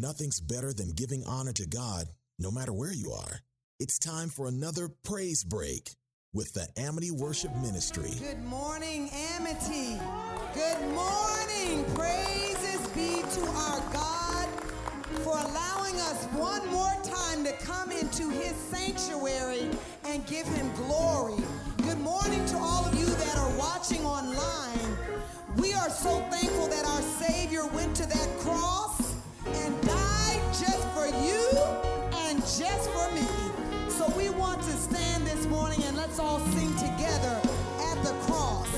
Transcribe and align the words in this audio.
Nothing's 0.00 0.40
better 0.40 0.72
than 0.72 0.92
giving 0.92 1.24
honor 1.24 1.52
to 1.54 1.66
God, 1.66 2.06
no 2.38 2.52
matter 2.52 2.72
where 2.72 2.92
you 2.92 3.10
are. 3.10 3.40
It's 3.80 3.98
time 3.98 4.28
for 4.28 4.46
another 4.46 4.88
praise 5.02 5.42
break 5.42 5.90
with 6.32 6.52
the 6.52 6.68
Amity 6.76 7.10
Worship 7.10 7.50
Ministry. 7.56 8.12
Good 8.20 8.44
morning, 8.44 9.10
Amity. 9.34 9.98
Good 10.54 10.80
morning. 10.94 11.84
Praises 11.96 12.86
be 12.94 13.22
to 13.40 13.50
our 13.50 13.80
God 13.92 14.48
for 15.24 15.32
allowing 15.32 15.96
us 15.96 16.26
one 16.26 16.64
more 16.70 16.94
time 17.02 17.42
to 17.42 17.52
come 17.66 17.90
into 17.90 18.30
his 18.30 18.54
sanctuary 18.54 19.68
and 20.04 20.24
give 20.28 20.46
him 20.46 20.72
glory. 20.76 21.42
Good 21.78 21.98
morning 21.98 22.46
to 22.46 22.56
all 22.56 22.86
of 22.86 22.94
you 22.94 23.06
that 23.06 23.36
are 23.36 23.58
watching 23.58 24.06
online. 24.06 24.96
We 25.56 25.74
are 25.74 25.90
so 25.90 26.20
thankful 26.30 26.68
that 26.68 26.84
our 26.84 27.02
Savior 27.02 27.66
went 27.66 27.96
to 27.96 28.06
that 28.06 28.38
cross 28.38 28.97
and 29.54 29.80
died 29.82 30.42
just 30.52 30.88
for 30.94 31.06
you 31.06 31.44
and 32.26 32.38
just 32.40 32.90
for 32.90 33.10
me. 33.14 33.26
So 33.88 34.08
we 34.16 34.30
want 34.30 34.62
to 34.62 34.70
stand 34.72 35.26
this 35.26 35.46
morning 35.46 35.82
and 35.84 35.96
let's 35.96 36.18
all 36.18 36.40
sing 36.40 36.72
together 36.76 37.40
at 37.90 38.02
the 38.04 38.12
cross. 38.26 38.68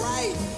Right. 0.00 0.49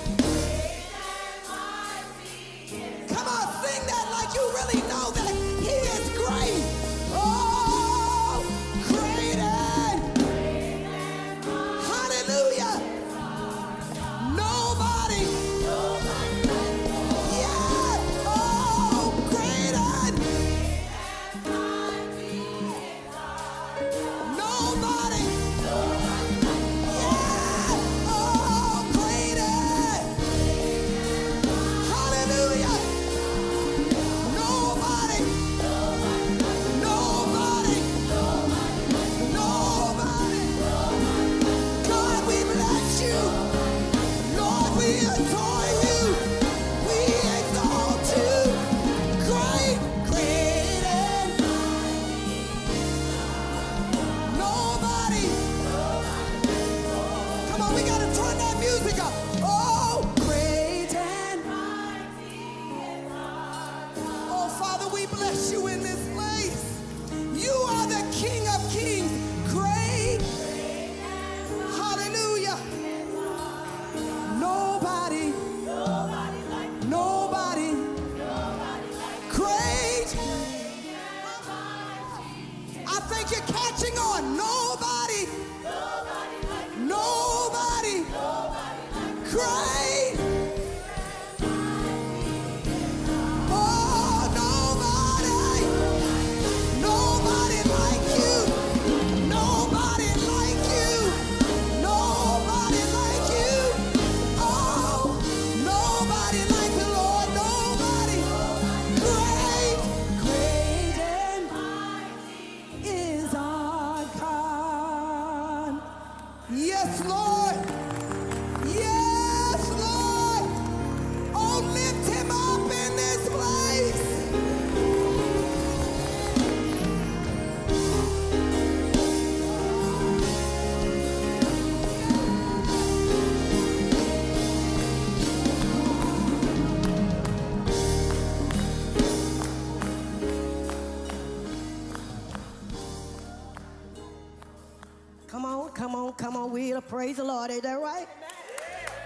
Come 145.83 145.97
on, 145.97 146.13
come 146.13 146.37
on, 146.37 146.53
we'll 146.53 146.81
praise 146.81 147.17
the 147.17 147.25
Lord. 147.25 147.51
Is 147.51 147.63
that 147.63 147.75
right? 147.75 148.07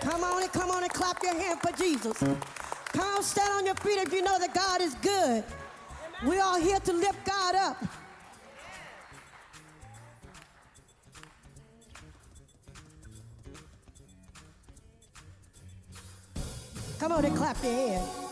Come 0.02 0.22
on 0.22 0.42
and 0.42 0.52
come 0.52 0.70
on 0.70 0.82
and 0.82 0.92
clap 0.92 1.22
your 1.22 1.32
hand 1.34 1.58
for 1.58 1.72
Jesus. 1.72 2.18
Come 2.18 3.16
on, 3.16 3.22
stand 3.22 3.50
on 3.54 3.64
your 3.64 3.74
feet 3.76 3.96
if 3.96 4.12
you 4.12 4.20
know 4.20 4.38
that 4.38 4.52
God 4.52 4.82
is 4.82 4.94
good. 4.96 5.42
We're 6.26 6.42
all 6.42 6.60
here 6.60 6.78
to 6.78 6.92
lift 6.92 7.24
God 7.24 7.54
up. 7.54 7.82
Come 16.98 17.12
on 17.12 17.24
and 17.24 17.34
clap 17.34 17.64
your 17.64 17.72
hands. 17.72 18.25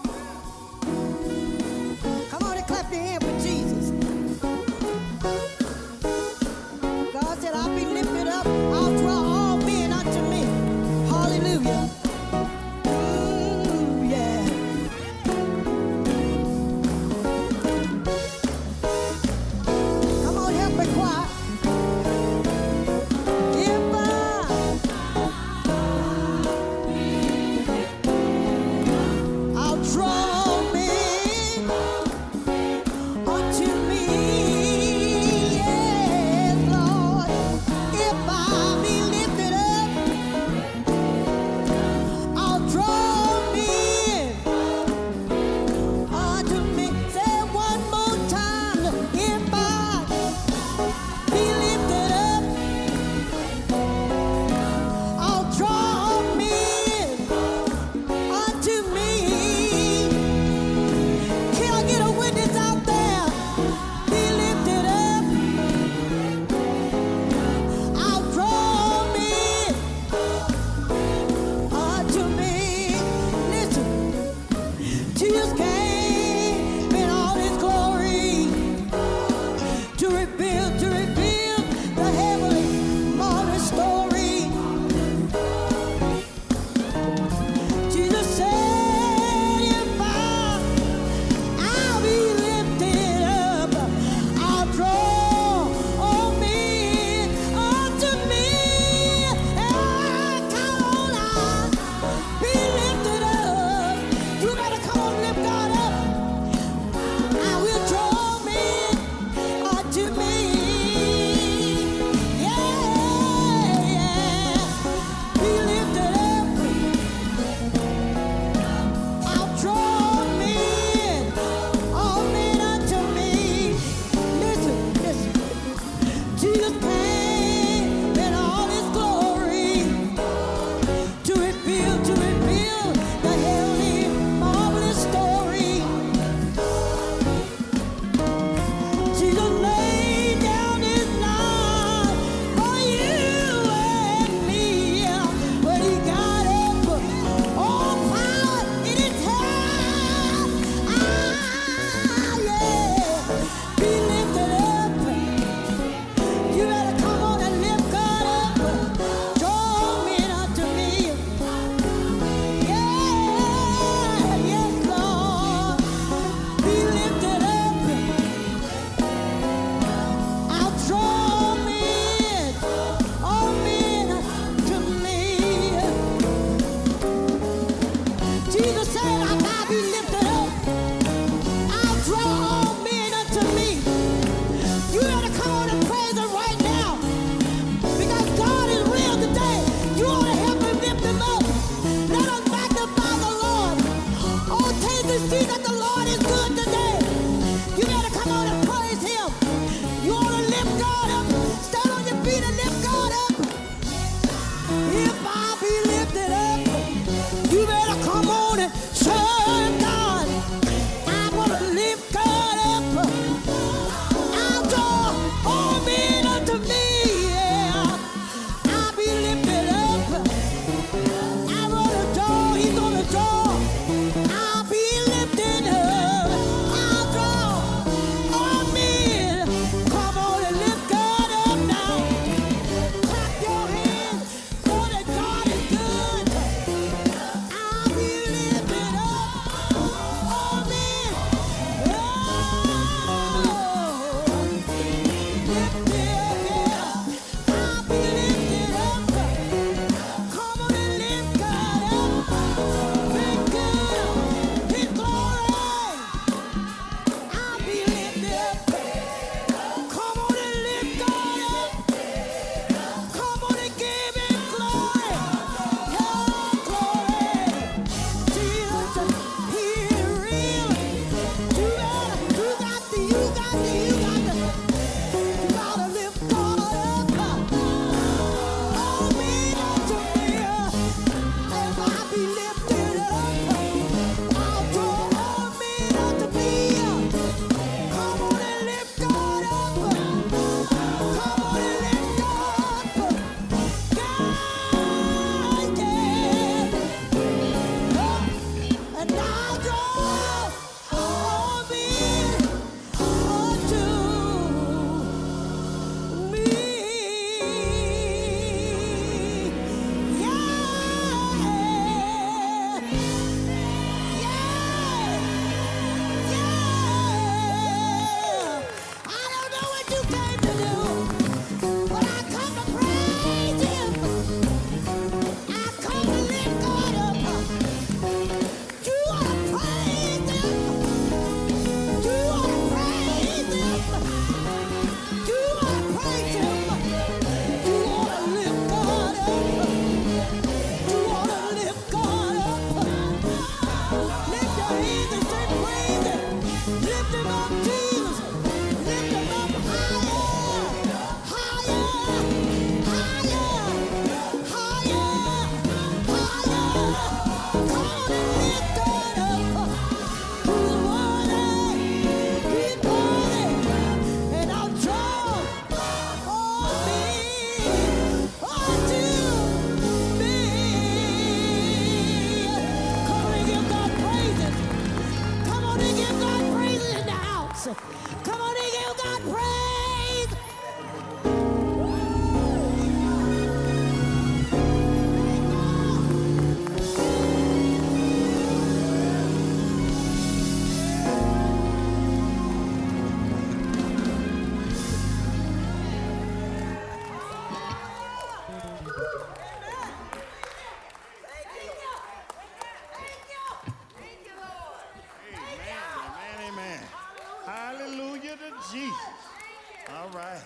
right. 410.15 410.41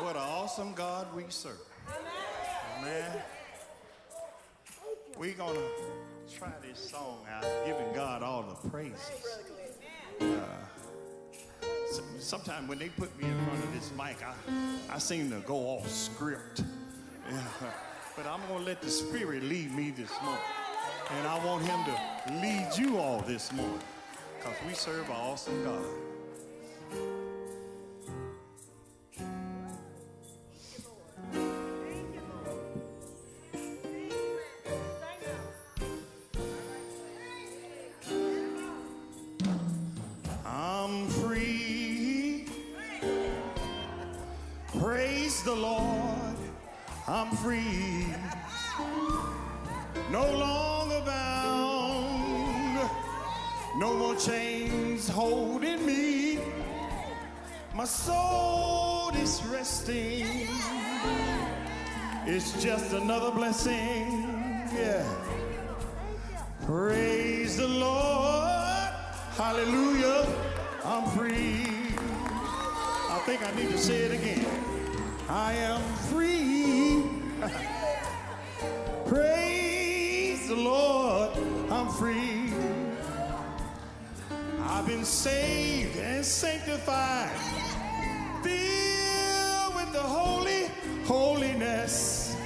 What 0.00 0.16
an 0.16 0.22
awesome 0.22 0.72
God 0.74 1.06
we 1.14 1.24
serve. 1.28 1.58
Amen. 2.78 3.20
We're 5.18 5.34
going 5.34 5.56
to 5.56 6.38
try 6.38 6.52
this 6.62 6.78
song 6.90 7.26
out, 7.30 7.44
giving 7.66 7.92
God 7.94 8.22
all 8.22 8.42
the 8.42 8.68
praises. 8.70 9.10
Uh, 10.20 10.26
Sometimes 12.20 12.68
when 12.68 12.78
they 12.78 12.88
put 12.88 13.16
me 13.20 13.28
in 13.28 13.44
front 13.44 13.64
of 13.64 13.72
this 13.74 13.90
mic, 13.96 14.16
I, 14.22 14.94
I 14.94 14.98
seem 14.98 15.30
to 15.30 15.40
go 15.40 15.56
off 15.56 15.88
script. 15.88 16.62
But 18.18 18.26
I'm 18.26 18.40
going 18.48 18.58
to 18.58 18.66
let 18.66 18.82
the 18.82 18.90
Spirit 18.90 19.44
lead 19.44 19.72
me 19.72 19.92
this 19.92 20.10
morning. 20.24 20.42
And 21.18 21.28
I 21.28 21.46
want 21.46 21.64
Him 21.64 21.84
to 21.84 22.32
lead 22.42 22.68
you 22.76 22.98
all 22.98 23.20
this 23.20 23.52
morning 23.52 23.78
because 24.36 24.56
we 24.66 24.74
serve 24.74 25.08
an 25.08 25.12
awesome 25.12 25.62
God. 25.62 25.84
I'm 40.44 41.06
free. 41.06 42.46
Praise 44.76 45.40
the 45.44 45.54
Lord. 45.54 46.07
I'm 47.08 47.30
free. 47.36 48.06
No 50.12 50.30
longer 50.30 51.00
bound. 51.06 52.90
No 53.78 53.94
more 53.94 54.14
chains 54.14 55.08
holding 55.08 55.86
me. 55.86 56.38
My 57.74 57.86
soul 57.86 59.10
is 59.14 59.42
resting. 59.46 60.48
It's 62.26 62.62
just 62.62 62.92
another 62.92 63.30
blessing. 63.30 64.68
Yeah. 64.76 65.06
Praise 66.66 67.56
the 67.56 67.68
Lord. 67.68 68.92
Hallelujah. 69.34 70.26
I'm 70.84 71.08
free. 71.16 71.94
I 71.96 73.22
think 73.24 73.42
I 73.42 73.50
need 73.56 73.70
to 73.70 73.78
say 73.78 73.96
it 73.96 74.12
again. 74.12 74.46
I 75.26 75.54
am 75.54 75.80
free. 76.10 76.47
Saved 85.08 85.96
and 85.96 86.24
sanctified. 86.24 87.30
Filled 88.42 89.74
with 89.74 89.92
the 89.92 90.02
holy 90.02 90.70
holiness. 91.04 92.36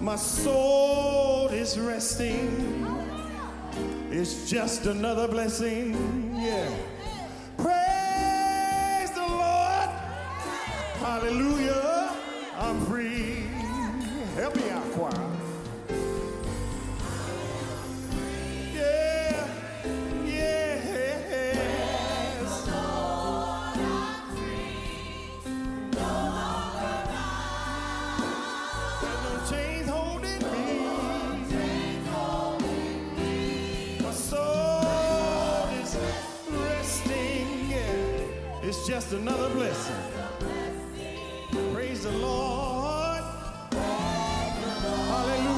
My 0.00 0.16
soul 0.16 1.48
is 1.48 1.78
resting. 1.78 2.86
It's 4.10 4.48
just 4.48 4.86
another 4.86 5.26
blessing. 5.28 6.36
Yeah. 6.36 6.70
Just 38.86 39.12
another 39.12 39.48
blessing. 39.48 39.96
Praise 41.74 42.04
the 42.04 42.12
Lord. 42.12 43.20
Hallelujah. 44.92 45.55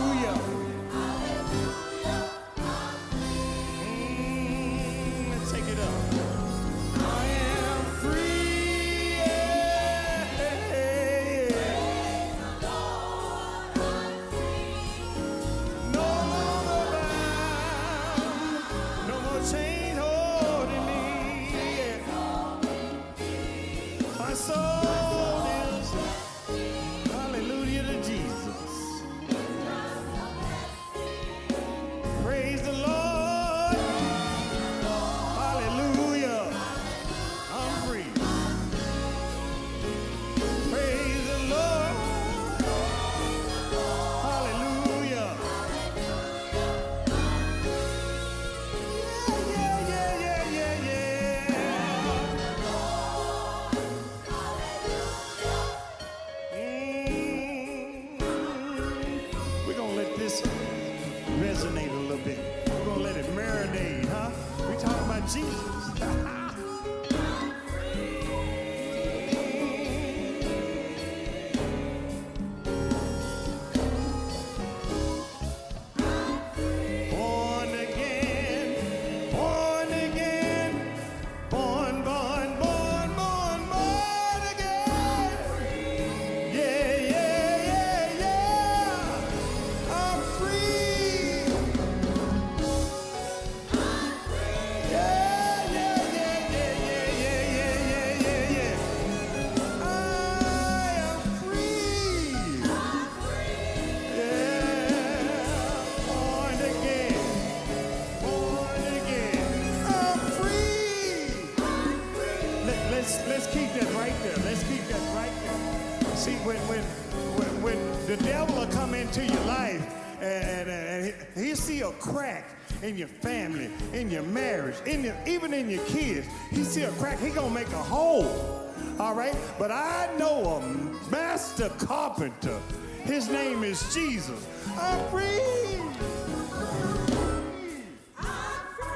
A 126.89 126.93
crack. 126.93 127.19
He 127.19 127.31
gonna 127.31 127.55
make 127.55 127.69
a 127.69 127.83
hole. 127.83 128.65
All 128.99 129.15
right, 129.15 129.37
but 129.59 129.71
I 129.71 130.09
know 130.19 130.57
a 130.57 131.11
master 131.11 131.69
carpenter. 131.79 132.59
His 133.05 133.29
name 133.29 133.63
is 133.63 133.95
Jesus. 133.95 134.47
I'm 134.79 135.09
free. 135.11 135.41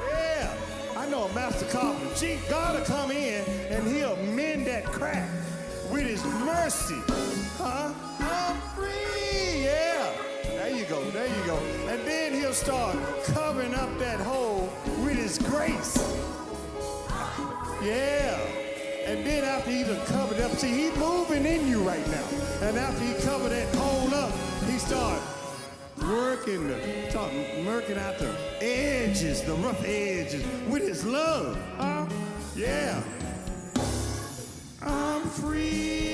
Yeah, 0.09 0.53
I 0.97 1.07
know 1.09 1.23
a 1.23 1.33
master 1.33 1.65
carpenter. 1.67 2.15
Gee, 2.15 2.39
God 2.49 2.77
will 2.77 2.85
come 2.85 3.11
in 3.11 3.43
and 3.71 3.87
he'll 3.87 4.17
mend 4.17 4.67
that 4.67 4.85
crack 4.85 5.29
with 5.91 6.07
his 6.07 6.23
mercy. 6.25 7.01
Huh? 7.57 7.93
I'm 8.19 8.61
free. 8.75 9.63
Yeah. 9.63 10.11
There 10.43 10.69
you 10.69 10.85
go. 10.85 11.03
There 11.11 11.27
you 11.27 11.45
go. 11.45 11.57
And 11.87 12.05
then 12.07 12.33
he'll 12.33 12.53
start 12.53 12.97
covering 13.25 13.73
up 13.73 13.97
that 13.99 14.19
hole 14.19 14.71
with 15.03 15.15
his 15.15 15.37
grace. 15.37 15.97
Yeah. 17.83 18.39
And 19.05 19.25
then 19.25 19.43
after 19.43 19.71
he 19.71 19.83
done 19.83 20.05
covered 20.05 20.39
up, 20.39 20.51
see, 20.53 20.69
he's 20.69 20.95
moving 20.95 21.45
in 21.45 21.67
you 21.67 21.81
right 21.81 22.07
now. 22.07 22.27
And 22.61 22.77
after 22.77 23.03
he 23.03 23.13
covered 23.25 23.49
that 23.49 23.75
hole 23.75 24.13
up, 24.15 24.31
he 24.65 24.77
started 24.77 25.21
working, 26.01 26.67
the, 26.67 27.09
start 27.09 27.31
working 27.65 27.97
out 27.97 28.17
the 28.19 28.33
edges, 28.61 29.41
the 29.41 29.53
rough 29.55 29.83
edges 29.83 30.45
with 30.69 30.87
his 30.87 31.05
love. 31.05 31.57
Huh? 31.77 32.05
Yeah. 32.55 33.03
I'm 34.81 35.21
free. 35.23 36.12